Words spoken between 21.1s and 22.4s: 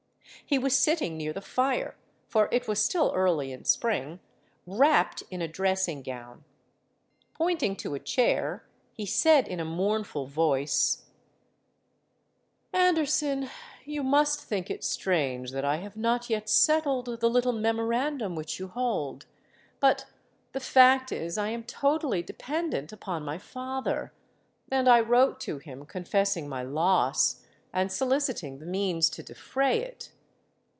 is I am totally